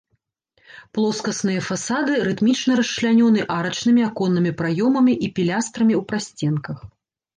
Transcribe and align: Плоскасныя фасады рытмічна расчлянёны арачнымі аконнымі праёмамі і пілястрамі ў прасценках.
Плоскасныя 0.97 1.61
фасады 1.67 2.13
рытмічна 2.29 2.73
расчлянёны 2.81 3.45
арачнымі 3.59 4.01
аконнымі 4.09 4.51
праёмамі 4.63 5.13
і 5.29 5.33
пілястрамі 5.41 5.95
ў 5.99 6.01
прасценках. 6.13 6.77